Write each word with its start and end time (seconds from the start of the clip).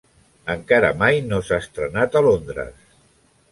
Encara 0.53 0.89
mai 1.01 1.19
no 1.27 1.39
s'ha 1.49 1.61
estrenat 1.65 2.19
a 2.19 2.25
Londres. 2.31 2.91